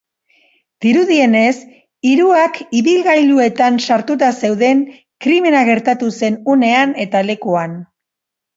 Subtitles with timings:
[0.85, 1.51] Dirudienez,
[2.11, 4.83] hiruak ibilgailuetan sartuta zeuden
[5.27, 7.81] krimena gertatu zen unean eta lekuan.